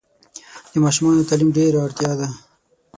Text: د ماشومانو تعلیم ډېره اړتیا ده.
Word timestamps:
د 0.71 0.73
ماشومانو 0.83 1.27
تعلیم 1.29 1.49
ډېره 1.57 1.77
اړتیا 1.85 2.11
ده. 2.19 2.27